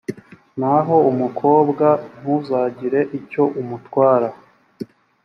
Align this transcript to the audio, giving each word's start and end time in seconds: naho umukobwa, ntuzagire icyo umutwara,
naho 0.59 0.95
umukobwa, 1.11 1.85
ntuzagire 2.19 2.99
icyo 3.19 3.43
umutwara, 3.61 4.27